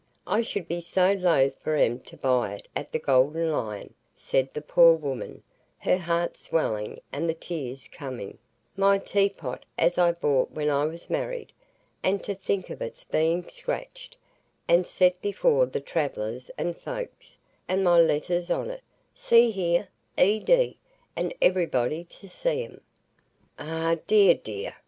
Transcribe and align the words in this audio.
I 0.25 0.41
should 0.41 0.67
be 0.67 0.81
so 0.81 1.13
loath 1.13 1.59
for 1.59 1.75
'em 1.75 1.99
to 1.99 2.17
buy 2.17 2.55
it 2.55 2.67
at 2.75 2.91
the 2.91 2.97
Golden 2.97 3.51
Lion," 3.51 3.93
said 4.15 4.49
the 4.51 4.61
poor 4.63 4.95
woman, 4.95 5.43
her 5.77 5.99
heart 5.99 6.35
swelling, 6.37 6.99
and 7.13 7.29
the 7.29 7.35
tears 7.35 7.87
coming,—"my 7.87 8.97
teapot 8.97 9.63
as 9.77 9.99
I 9.99 10.13
bought 10.13 10.49
when 10.49 10.71
I 10.71 10.85
was 10.87 11.11
married, 11.11 11.51
and 12.01 12.23
to 12.23 12.33
think 12.33 12.71
of 12.71 12.81
its 12.81 13.03
being 13.03 13.47
scratched, 13.47 14.17
and 14.67 14.87
set 14.87 15.21
before 15.21 15.67
the 15.67 15.79
travellers 15.79 16.49
and 16.57 16.75
folks, 16.75 17.37
and 17.67 17.83
my 17.83 17.99
letters 17.99 18.49
on 18.49 18.71
it,—see 18.71 19.51
here, 19.51 19.87
E. 20.17 20.39
D.,—and 20.39 21.31
everybody 21.43 22.05
to 22.05 22.27
see 22.27 22.63
'em." 22.65 22.81
"Ah, 23.59 23.97
dear, 24.07 24.33
dear!" 24.33 24.73